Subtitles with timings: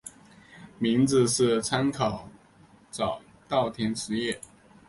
[0.79, 2.27] 名字是参考
[2.89, 4.41] 早稻田实业。